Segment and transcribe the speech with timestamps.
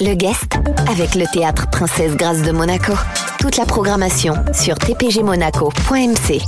[0.00, 0.58] Le guest
[0.88, 2.94] avec le théâtre Princesse Grâce de Monaco.
[3.38, 6.40] Toute la programmation sur tpgmonaco.mc.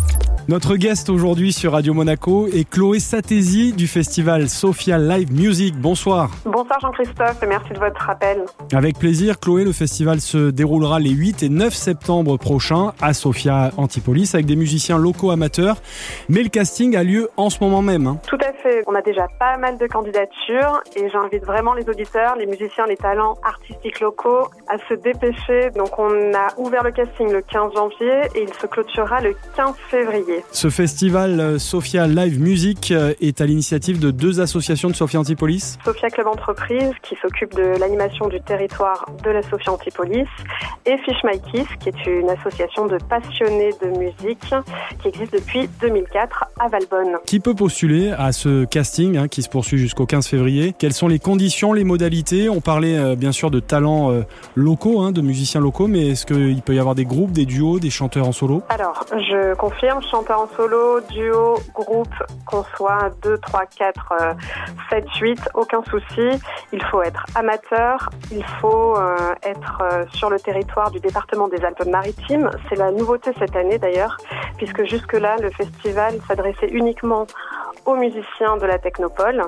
[0.48, 5.76] Notre guest aujourd'hui sur Radio Monaco est Chloé Satési du festival Sophia Live Music.
[5.76, 6.30] Bonsoir.
[6.44, 8.44] Bonsoir Jean-Christophe et merci de votre appel.
[8.72, 13.70] Avec plaisir, Chloé, le festival se déroulera les 8 et 9 septembre prochains à Sophia
[13.76, 15.76] Antipolis avec des musiciens locaux amateurs.
[16.28, 18.08] Mais le casting a lieu en ce moment même.
[18.08, 18.18] hein.
[18.26, 22.34] Tout à fait, on a déjà pas mal de candidatures et j'invite vraiment les auditeurs,
[22.36, 25.70] les musiciens, les talents artistiques locaux à se dépêcher.
[25.76, 29.74] Donc on a ouvert le casting le 15 janvier et il se clôturera le 15
[29.88, 30.31] février.
[30.50, 35.20] Ce festival euh, Sophia Live Music euh, est à l'initiative de deux associations de Sophia
[35.20, 35.78] Antipolis.
[35.84, 40.28] Sophia Club Entreprise qui s'occupe de l'animation du territoire de la Sophia Antipolis
[40.86, 44.54] et Fish My Kiss qui est une association de passionnés de musique
[45.02, 47.18] qui existe depuis 2004 à Valbonne.
[47.26, 50.74] Qui peut postuler à ce casting hein, qui se poursuit jusqu'au 15 février?
[50.78, 52.48] Quelles sont les conditions, les modalités?
[52.48, 54.22] On parlait euh, bien sûr de talents euh,
[54.54, 57.78] locaux, hein, de musiciens locaux, mais est-ce qu'il peut y avoir des groupes, des duos,
[57.78, 58.62] des chanteurs en solo?
[58.68, 62.14] Alors, je confirme, en solo, duo, groupe,
[62.46, 64.34] qu'on soit 2, 3, 4, euh,
[64.90, 66.40] 7, 8, aucun souci.
[66.72, 71.64] Il faut être amateur, il faut euh, être euh, sur le territoire du département des
[71.64, 72.50] Alpes-Maritimes.
[72.68, 74.16] C'est la nouveauté cette année d'ailleurs,
[74.56, 77.26] puisque jusque-là, le festival s'adressait uniquement
[77.84, 79.42] aux musiciens de la Technopole.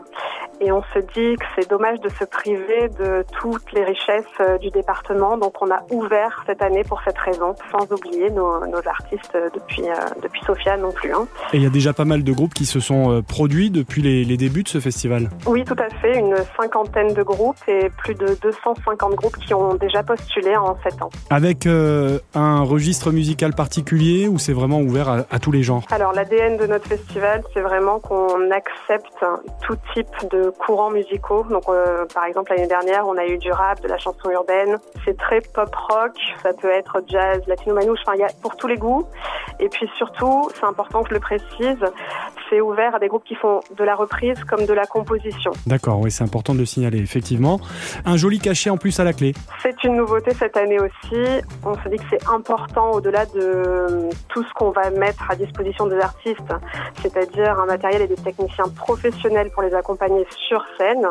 [0.61, 4.59] Et on se dit que c'est dommage de se priver de toutes les richesses euh,
[4.59, 5.37] du département.
[5.37, 9.49] Donc on a ouvert cette année pour cette raison, sans oublier nos, nos artistes euh,
[9.55, 11.13] depuis, euh, depuis Sofia non plus.
[11.13, 11.27] hein.
[11.53, 14.03] Et il y a déjà pas mal de groupes qui se sont euh, produits depuis
[14.03, 15.29] les, les débuts de ce festival.
[15.47, 16.19] Oui, tout à fait.
[16.19, 21.03] Une cinquantaine de groupes et plus de 250 groupes qui ont déjà postulé en 7
[21.03, 21.11] ans.
[21.31, 25.83] Avec euh, un registre musical particulier ou c'est vraiment ouvert à, à tous les genres?
[25.91, 29.25] Alors l'ADN de notre festival, c'est vraiment qu'on accepte
[29.67, 31.45] tout type de courants musicaux.
[31.45, 34.78] Donc euh, par exemple l'année dernière, on a eu du rap, de la chanson urbaine.
[35.05, 38.56] C'est très pop rock, ça peut être jazz, latino manouche, enfin il y a pour
[38.56, 39.06] tous les goûts.
[39.61, 41.85] Et puis surtout, c'est important que je le précise,
[42.55, 45.51] c'est ouvert à des groupes qui font de la reprise comme de la composition.
[45.67, 47.59] D'accord, oui, c'est important de le signaler, effectivement.
[48.05, 49.35] Un joli cachet en plus à la clé.
[49.61, 51.43] C'est une nouveauté cette année aussi.
[51.64, 55.87] On se dit que c'est important au-delà de tout ce qu'on va mettre à disposition
[55.87, 56.55] des artistes,
[57.03, 61.07] c'est-à-dire un matériel et des techniciens professionnels pour les accompagner sur scène.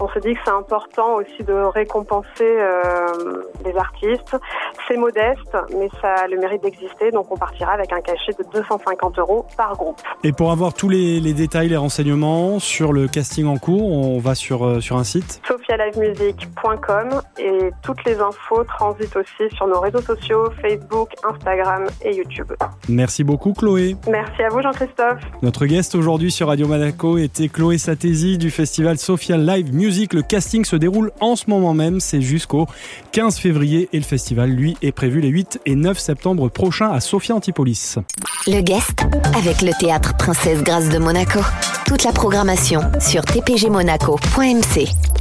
[0.00, 4.36] On se dit que c'est important aussi de récompenser euh, les artistes.
[4.86, 8.44] C'est modeste, mais ça a le mérite d'exister, donc on partira avec un cachet de
[8.52, 10.00] 250 euros par groupe.
[10.22, 14.18] Et pour avoir tous les, les détails, les renseignements sur le casting en cours, on
[14.18, 15.40] va sur, euh, sur un site.
[15.46, 22.52] sophialivemusic.com et toutes les infos transitent aussi sur nos réseaux sociaux, Facebook, Instagram et YouTube.
[22.88, 23.96] Merci beaucoup Chloé.
[24.08, 25.20] Merci à vous Jean-Christophe.
[25.42, 30.14] Notre guest aujourd'hui sur Radio Monaco était Chloé Satési du festival Sophia Live Music.
[30.14, 32.66] Le casting se déroule en ce moment même, c'est jusqu'au
[33.12, 37.00] 15 février et le festival, lui, est prévu les 8 et 9 septembre prochains à
[37.00, 37.96] Sophia Antipolis.
[38.46, 39.06] Le guest
[39.36, 41.40] avec le théâtre Princesse Grâce de Monaco.
[41.86, 45.17] Toute la programmation sur tpgmonaco.mc.